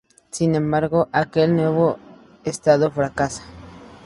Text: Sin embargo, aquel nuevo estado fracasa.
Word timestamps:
Sin 0.31 0.55
embargo, 0.55 1.09
aquel 1.11 1.55
nuevo 1.55 1.99
estado 2.43 2.89
fracasa. 2.89 3.43